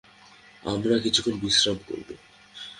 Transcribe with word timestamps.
আমরা 0.63 0.95
কিছুক্ষণ 0.99 1.35
বিশ্রাম 1.39 1.77
করবো। 1.87 2.13